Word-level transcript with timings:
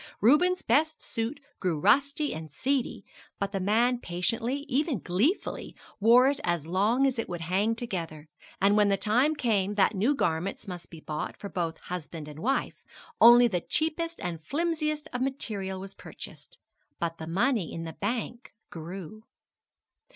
Reuben's 0.19 0.63
best 0.63 0.99
suit 1.03 1.39
grew 1.59 1.79
rusty 1.79 2.33
and 2.33 2.51
seedy, 2.51 3.05
but 3.37 3.51
the 3.51 3.59
man 3.59 3.99
patiently, 3.99 4.65
even 4.67 4.97
gleefully, 4.99 5.75
wore 5.99 6.25
it 6.25 6.39
as 6.43 6.65
long 6.65 7.05
as 7.05 7.19
it 7.19 7.29
would 7.29 7.41
hang 7.41 7.75
together; 7.75 8.27
and 8.59 8.75
when 8.75 8.89
the 8.89 8.97
time 8.97 9.35
came 9.35 9.73
that 9.73 9.93
new 9.93 10.15
garments 10.15 10.67
must 10.67 10.89
be 10.89 11.01
bought 11.01 11.37
for 11.37 11.49
both 11.49 11.77
husband 11.81 12.27
and 12.27 12.39
wife, 12.39 12.83
only 13.19 13.47
the 13.47 13.61
cheapest 13.61 14.19
and 14.21 14.41
flimsiest 14.41 15.07
of 15.13 15.21
material 15.21 15.79
was 15.79 15.93
purchased 15.93 16.57
but 16.99 17.19
the 17.19 17.27
money 17.27 17.71
in 17.71 17.83
the 17.83 17.93
bank 17.93 18.55
grew. 18.71 19.21